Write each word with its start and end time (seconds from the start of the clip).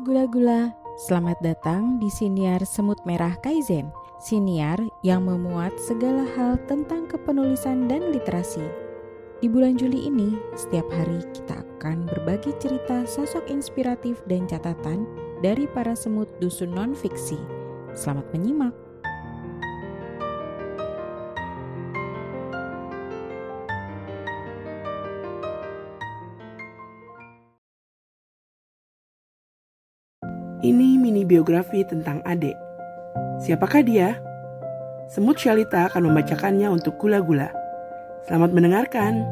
gula-gula, 0.00 0.72
selamat 0.96 1.36
datang 1.44 2.00
di 2.00 2.08
Siniar 2.08 2.64
Semut 2.64 2.96
Merah 3.04 3.36
Kaizen. 3.44 3.92
Siniar 4.16 4.80
yang 5.04 5.28
memuat 5.28 5.76
segala 5.76 6.24
hal 6.36 6.56
tentang 6.64 7.04
kepenulisan 7.04 7.84
dan 7.84 8.08
literasi. 8.08 8.64
Di 9.44 9.48
bulan 9.52 9.76
Juli 9.76 10.08
ini, 10.08 10.40
setiap 10.56 10.88
hari 10.88 11.20
kita 11.36 11.60
akan 11.76 12.08
berbagi 12.08 12.56
cerita 12.56 13.04
sosok 13.04 13.44
inspiratif 13.52 14.24
dan 14.24 14.48
catatan 14.48 15.04
dari 15.44 15.68
para 15.68 15.92
semut 15.92 16.32
dusun 16.40 16.72
non-fiksi. 16.72 17.36
Selamat 17.92 18.24
menyimak. 18.32 18.89
Ini 30.60 31.00
mini 31.00 31.24
biografi 31.24 31.80
tentang 31.88 32.20
Ade. 32.20 32.52
Siapakah 33.40 33.80
dia? 33.80 34.20
Semut 35.08 35.40
Shalita 35.40 35.88
akan 35.88 36.12
membacakannya 36.12 36.68
untuk 36.68 37.00
gula-gula. 37.00 37.48
Selamat 38.28 38.52
mendengarkan. 38.52 39.24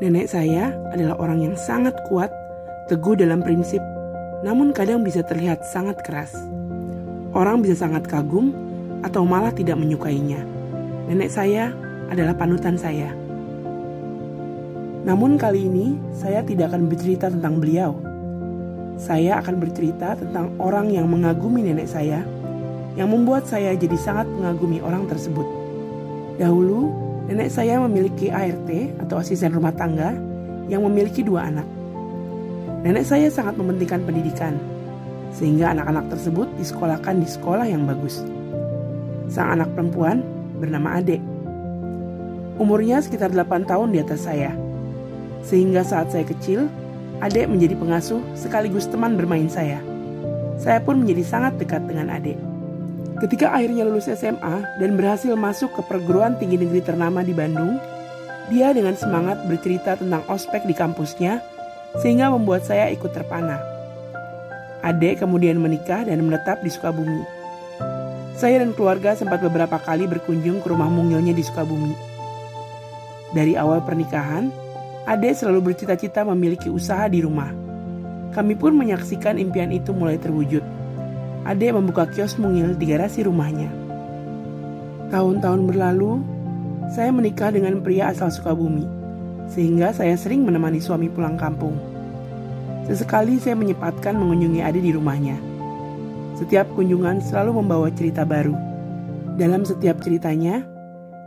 Nenek 0.00 0.32
saya 0.32 0.72
adalah 0.96 1.20
orang 1.20 1.44
yang 1.44 1.54
sangat 1.60 1.92
kuat, 2.08 2.32
teguh 2.88 3.20
dalam 3.20 3.44
prinsip, 3.44 3.84
namun 4.40 4.72
kadang 4.72 5.04
bisa 5.04 5.20
terlihat 5.20 5.60
sangat 5.68 6.00
keras. 6.00 6.32
Orang 7.34 7.66
bisa 7.66 7.82
sangat 7.82 8.06
kagum 8.06 8.54
atau 9.02 9.26
malah 9.26 9.50
tidak 9.50 9.74
menyukainya. 9.74 10.38
Nenek 11.10 11.34
saya 11.34 11.74
adalah 12.06 12.38
panutan 12.38 12.78
saya. 12.78 13.10
Namun 15.02 15.34
kali 15.36 15.66
ini 15.66 15.98
saya 16.14 16.46
tidak 16.46 16.70
akan 16.70 16.86
bercerita 16.86 17.28
tentang 17.28 17.58
beliau. 17.58 17.98
Saya 18.96 19.42
akan 19.42 19.58
bercerita 19.58 20.14
tentang 20.14 20.54
orang 20.62 20.94
yang 20.94 21.10
mengagumi 21.10 21.66
nenek 21.66 21.90
saya, 21.90 22.22
yang 22.94 23.10
membuat 23.10 23.50
saya 23.50 23.74
jadi 23.74 23.98
sangat 23.98 24.30
mengagumi 24.30 24.78
orang 24.78 25.10
tersebut. 25.10 25.44
Dahulu, 26.38 26.88
nenek 27.26 27.50
saya 27.50 27.82
memiliki 27.82 28.30
ART 28.30 28.70
atau 29.02 29.18
asisten 29.18 29.50
rumah 29.50 29.74
tangga 29.74 30.14
yang 30.70 30.86
memiliki 30.86 31.26
dua 31.26 31.50
anak. 31.50 31.66
Nenek 32.86 33.04
saya 33.04 33.26
sangat 33.26 33.58
mementingkan 33.58 34.06
pendidikan, 34.06 34.54
sehingga 35.34 35.74
anak-anak 35.74 36.14
tersebut 36.14 36.46
disekolahkan 36.56 37.18
di 37.18 37.26
sekolah 37.26 37.66
yang 37.66 37.84
bagus. 37.84 38.22
Sang 39.26 39.58
anak 39.58 39.74
perempuan 39.74 40.22
bernama 40.62 41.02
Ade. 41.02 41.18
Umurnya 42.54 43.02
sekitar 43.02 43.34
8 43.34 43.66
tahun 43.66 43.90
di 43.90 43.98
atas 43.98 44.30
saya. 44.30 44.54
Sehingga 45.42 45.82
saat 45.82 46.14
saya 46.14 46.22
kecil, 46.22 46.70
Ade 47.18 47.50
menjadi 47.50 47.74
pengasuh 47.74 48.22
sekaligus 48.38 48.86
teman 48.86 49.18
bermain 49.18 49.50
saya. 49.50 49.82
Saya 50.54 50.78
pun 50.78 51.02
menjadi 51.02 51.26
sangat 51.26 51.58
dekat 51.58 51.82
dengan 51.90 52.14
Ade. 52.14 52.38
Ketika 53.18 53.50
akhirnya 53.50 53.86
lulus 53.86 54.06
SMA 54.06 54.78
dan 54.78 54.94
berhasil 54.94 55.34
masuk 55.34 55.70
ke 55.74 55.82
perguruan 55.86 56.38
tinggi 56.38 56.62
negeri 56.62 56.82
ternama 56.82 57.26
di 57.26 57.34
Bandung, 57.34 57.78
dia 58.54 58.70
dengan 58.70 58.94
semangat 58.94 59.42
bercerita 59.50 59.98
tentang 59.98 60.22
ospek 60.30 60.62
di 60.68 60.74
kampusnya 60.76 61.42
sehingga 61.98 62.30
membuat 62.30 62.66
saya 62.66 62.90
ikut 62.90 63.10
terpana. 63.10 63.73
Ade 64.82 65.14
kemudian 65.20 65.60
menikah 65.62 66.02
dan 66.02 66.24
menetap 66.24 66.64
di 66.64 66.72
Sukabumi. 66.72 67.22
Saya 68.34 68.66
dan 68.66 68.74
keluarga 68.74 69.14
sempat 69.14 69.38
beberapa 69.38 69.78
kali 69.78 70.10
berkunjung 70.10 70.58
ke 70.58 70.66
rumah 70.66 70.90
mungilnya 70.90 71.30
di 71.30 71.44
Sukabumi. 71.46 71.94
Dari 73.30 73.54
awal 73.54 73.82
pernikahan, 73.86 74.50
Ade 75.06 75.30
selalu 75.36 75.70
bercita-cita 75.70 76.26
memiliki 76.26 76.66
usaha 76.72 77.06
di 77.06 77.22
rumah. 77.22 77.54
Kami 78.34 78.58
pun 78.58 78.74
menyaksikan 78.74 79.38
impian 79.38 79.70
itu 79.70 79.94
mulai 79.94 80.18
terwujud. 80.18 80.64
Ade 81.46 81.70
membuka 81.70 82.10
kios 82.10 82.34
mungil 82.40 82.74
di 82.74 82.90
garasi 82.90 83.22
rumahnya. 83.22 83.70
Tahun-tahun 85.14 85.70
berlalu, 85.70 86.18
saya 86.90 87.14
menikah 87.14 87.54
dengan 87.54 87.78
pria 87.84 88.10
asal 88.10 88.32
Sukabumi, 88.34 88.82
sehingga 89.52 89.94
saya 89.94 90.18
sering 90.18 90.42
menemani 90.42 90.82
suami 90.82 91.06
pulang 91.06 91.38
kampung. 91.38 91.93
Sesekali 92.84 93.40
saya 93.40 93.56
menyempatkan 93.56 94.12
mengunjungi 94.12 94.60
Ade 94.60 94.84
di 94.84 94.92
rumahnya. 94.92 95.40
Setiap 96.36 96.68
kunjungan 96.76 97.24
selalu 97.24 97.64
membawa 97.64 97.88
cerita 97.88 98.28
baru. 98.28 98.52
Dalam 99.40 99.64
setiap 99.64 100.04
ceritanya, 100.04 100.60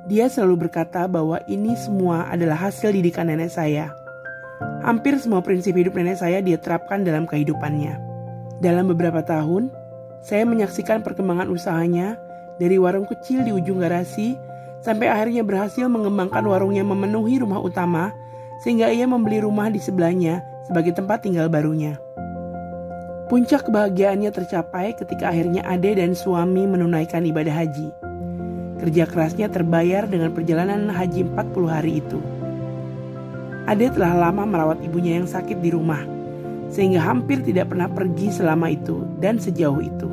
dia 0.06 0.30
selalu 0.30 0.70
berkata 0.70 1.10
bahwa 1.10 1.42
ini 1.50 1.74
semua 1.74 2.30
adalah 2.30 2.70
hasil 2.70 2.94
didikan 2.94 3.26
nenek 3.26 3.50
saya. 3.50 3.90
Hampir 4.86 5.18
semua 5.18 5.42
prinsip 5.42 5.74
hidup 5.74 5.98
nenek 5.98 6.22
saya 6.22 6.46
dia 6.46 6.62
terapkan 6.62 7.02
dalam 7.02 7.26
kehidupannya. 7.26 7.98
Dalam 8.62 8.94
beberapa 8.94 9.26
tahun, 9.26 9.74
saya 10.22 10.46
menyaksikan 10.46 11.02
perkembangan 11.02 11.50
usahanya 11.50 12.22
dari 12.62 12.78
warung 12.78 13.10
kecil 13.10 13.42
di 13.42 13.50
ujung 13.50 13.82
garasi 13.82 14.38
sampai 14.86 15.10
akhirnya 15.10 15.42
berhasil 15.42 15.90
mengembangkan 15.90 16.46
warungnya 16.46 16.86
memenuhi 16.86 17.42
rumah 17.42 17.62
utama 17.62 18.14
sehingga 18.62 18.94
ia 18.94 19.10
membeli 19.10 19.42
rumah 19.42 19.70
di 19.74 19.82
sebelahnya 19.82 20.42
sebagai 20.68 20.92
tempat 20.92 21.24
tinggal 21.24 21.48
barunya. 21.48 21.96
Puncak 23.32 23.68
kebahagiaannya 23.68 24.32
tercapai 24.32 24.96
ketika 24.96 25.32
akhirnya 25.32 25.64
Ade 25.68 26.00
dan 26.00 26.16
suami 26.16 26.64
menunaikan 26.64 27.24
ibadah 27.28 27.52
haji. 27.52 27.92
Kerja 28.84 29.04
kerasnya 29.04 29.48
terbayar 29.52 30.08
dengan 30.08 30.32
perjalanan 30.32 30.88
haji 30.92 31.28
40 31.36 31.68
hari 31.68 32.00
itu. 32.04 32.20
Ade 33.68 33.92
telah 33.92 34.16
lama 34.16 34.48
merawat 34.48 34.80
ibunya 34.80 35.20
yang 35.20 35.28
sakit 35.28 35.60
di 35.60 35.76
rumah, 35.76 36.08
sehingga 36.72 37.04
hampir 37.04 37.44
tidak 37.44 37.68
pernah 37.76 37.92
pergi 37.92 38.32
selama 38.32 38.72
itu 38.72 39.04
dan 39.20 39.40
sejauh 39.44 39.84
itu. 39.84 40.08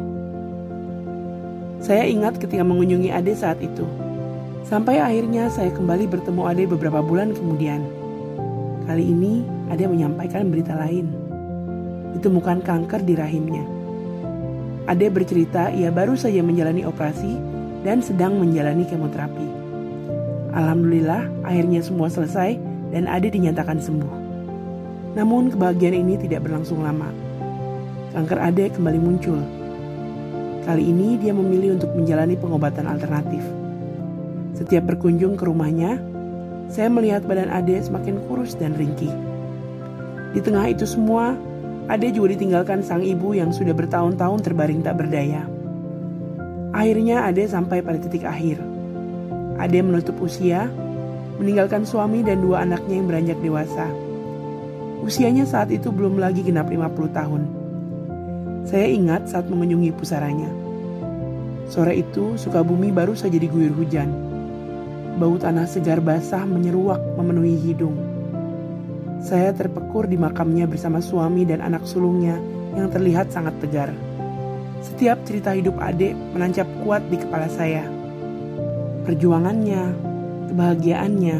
Saya 1.78 2.09
ingat 2.10 2.43
ketika 2.43 2.66
mengunjungi 2.66 3.14
Ade 3.14 3.38
saat 3.38 3.62
itu, 3.62 3.87
sampai 4.66 4.98
akhirnya 4.98 5.54
saya 5.54 5.70
kembali 5.70 6.10
bertemu 6.10 6.43
Ade 6.50 6.64
beberapa 6.66 6.98
bulan 6.98 7.31
kemudian. 7.31 7.78
Kali 8.91 9.06
ini 9.06 9.47
ada 9.69 9.84
menyampaikan 9.88 10.50
berita 10.52 10.76
lain. 10.76 11.08
Ditemukan 12.19 12.64
kanker 12.64 13.00
di 13.02 13.14
rahimnya. 13.16 13.64
Ade 14.84 15.08
bercerita 15.08 15.72
ia 15.72 15.88
baru 15.88 16.12
saja 16.12 16.44
menjalani 16.44 16.84
operasi 16.84 17.41
dan 17.84 18.04
sedang 18.04 18.36
menjalani 18.36 18.84
kemoterapi. 18.84 19.48
Alhamdulillah 20.52 21.25
akhirnya 21.42 21.80
semua 21.80 22.12
selesai 22.12 22.60
dan 22.92 23.08
Ade 23.08 23.32
dinyatakan 23.32 23.80
sembuh. 23.80 24.14
Namun 25.16 25.50
kebahagiaan 25.50 25.98
ini 26.04 26.20
tidak 26.20 26.44
berlangsung 26.44 26.84
lama. 26.84 27.08
Kanker 28.14 28.38
Ade 28.38 28.70
kembali 28.70 29.00
muncul. 29.00 29.41
Kali 30.64 30.84
ini 30.84 31.19
dia 31.19 31.34
memilih 31.34 31.81
untuk 31.81 31.92
menjalani 31.92 32.38
pengobatan 32.38 32.86
alternatif. 32.86 33.42
Setiap 34.54 34.86
berkunjung 34.94 35.34
ke 35.34 35.44
rumahnya, 35.44 35.98
saya 36.70 36.88
melihat 36.88 37.26
badan 37.26 37.50
Ade 37.50 37.81
semakin 37.82 38.22
kurus 38.31 38.54
dan 38.54 38.72
ringkih. 38.78 39.34
Di 40.34 40.43
tengah 40.43 40.67
itu 40.67 40.83
semua, 40.83 41.39
Ade 41.87 42.11
juga 42.11 42.34
ditinggalkan 42.34 42.83
sang 42.83 43.06
ibu 43.06 43.33
yang 43.39 43.55
sudah 43.55 43.71
bertahun-tahun 43.71 44.41
terbaring 44.43 44.83
tak 44.83 44.99
berdaya. 44.99 45.47
Akhirnya 46.75 47.22
Ade 47.22 47.47
sampai 47.47 47.81
pada 47.87 48.03
titik 48.03 48.27
akhir. 48.27 48.59
Ade 49.62 49.78
menutup 49.78 50.19
usia, 50.19 50.67
meninggalkan 51.39 51.87
suami 51.87 52.27
dan 52.27 52.43
dua 52.43 52.67
anaknya 52.67 52.99
yang 52.99 53.06
beranjak 53.06 53.38
dewasa. 53.38 53.87
Usianya 55.06 55.47
saat 55.47 55.70
itu 55.70 55.94
belum 55.94 56.19
lagi 56.19 56.43
genap 56.43 56.67
50 56.67 57.14
tahun. 57.14 57.43
Saya 58.67 58.91
ingat 58.91 59.31
saat 59.31 59.47
mengunjungi 59.47 59.94
pusaranya. 59.94 60.50
Sore 61.70 62.00
itu, 62.00 62.35
Sukabumi 62.41 62.91
baru 62.91 63.12
saja 63.17 63.37
diguyur 63.37 63.73
hujan 63.76 64.35
Bau 65.14 65.38
tanah 65.38 65.70
segar 65.70 66.03
basah 66.03 66.43
menyeruak 66.43 66.99
memenuhi 67.14 67.55
hidung. 67.55 68.13
Saya 69.25 69.56
terpekur 69.56 70.05
di 70.05 70.21
makamnya 70.21 70.69
bersama 70.69 71.00
suami 71.00 71.49
dan 71.49 71.65
anak 71.65 71.88
sulungnya 71.88 72.37
yang 72.76 72.93
terlihat 72.93 73.32
sangat 73.32 73.56
tegar. 73.56 73.88
Setiap 74.85 75.25
cerita 75.25 75.56
hidup 75.56 75.81
adik 75.81 76.12
menancap 76.37 76.69
kuat 76.85 77.00
di 77.09 77.17
kepala 77.17 77.49
saya. 77.49 77.88
Perjuangannya, 79.09 79.97
kebahagiaannya, 80.53 81.38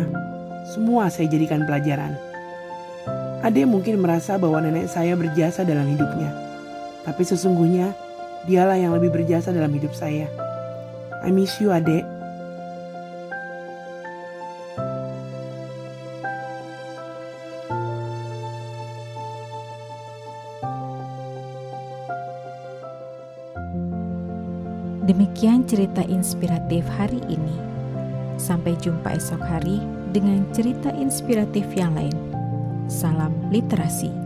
semua 0.73 1.13
saya 1.13 1.29
jadikan 1.29 1.69
pelajaran. 1.69 2.17
Ade 3.45 3.69
mungkin 3.69 4.01
merasa 4.01 4.41
bahwa 4.41 4.65
nenek 4.65 4.89
saya 4.89 5.13
berjasa 5.13 5.61
dalam 5.69 5.85
hidupnya. 5.85 6.33
Tapi 7.05 7.21
sesungguhnya, 7.21 7.93
dialah 8.49 8.81
yang 8.81 8.97
lebih 8.97 9.13
berjasa 9.13 9.53
dalam 9.53 9.69
hidup 9.77 9.93
saya. 9.93 10.25
I 11.21 11.29
miss 11.29 11.61
you, 11.61 11.69
adek. 11.69 12.14
Demikian 25.05 25.69
cerita 25.69 26.01
inspiratif 26.09 26.81
hari 26.97 27.21
ini. 27.29 27.61
Sampai 28.41 28.73
jumpa 28.81 29.13
esok 29.13 29.37
hari 29.45 29.85
dengan 30.17 30.49
cerita 30.57 30.89
inspiratif 30.97 31.69
yang 31.77 31.93
lain. 31.93 32.17
Salam 32.89 33.37
literasi. 33.53 34.24